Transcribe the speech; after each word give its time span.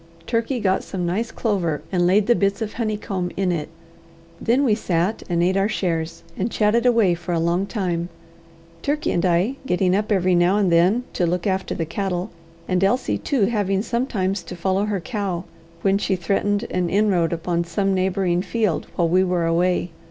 Turkey 0.25 0.59
got 0.59 0.83
some 0.83 1.05
nice 1.05 1.29
clover, 1.29 1.83
and 1.91 2.07
laid 2.07 2.25
the 2.25 2.33
bits 2.33 2.59
of 2.59 2.73
honeycomb 2.73 3.29
in 3.37 3.51
it. 3.51 3.69
Then 4.41 4.63
we 4.63 4.73
sat 4.73 5.21
and 5.29 5.43
ate 5.43 5.55
our 5.55 5.69
shares, 5.69 6.23
and 6.35 6.49
chatted 6.49 6.87
away 6.87 7.13
for 7.13 7.33
a 7.33 7.39
long 7.39 7.67
time, 7.67 8.09
Turkey 8.81 9.11
and 9.11 9.23
I 9.23 9.57
getting 9.67 9.95
up 9.95 10.11
every 10.11 10.33
now 10.33 10.57
and 10.57 10.71
then 10.71 11.03
to 11.13 11.27
look 11.27 11.45
after 11.45 11.75
the 11.75 11.85
cattle, 11.85 12.31
and 12.67 12.83
Elsie 12.83 13.19
too 13.19 13.45
having 13.45 13.83
sometimes 13.83 14.41
to 14.41 14.55
follow 14.55 14.85
her 14.85 14.99
cow, 15.01 15.43
when 15.83 15.99
she 15.99 16.15
threatened 16.15 16.65
an 16.71 16.89
inroad 16.89 17.31
upon 17.31 17.63
some 17.63 17.93
neighbouring 17.93 18.41
field 18.41 18.87
while 18.95 19.07
we 19.07 19.23
were 19.23 19.45
away. 19.45 19.91